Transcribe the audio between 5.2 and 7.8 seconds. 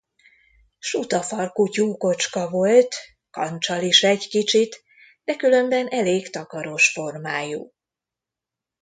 de különben elég takaros formájú.